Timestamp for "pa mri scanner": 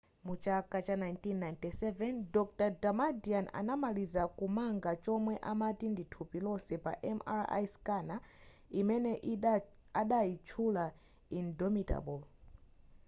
6.83-8.19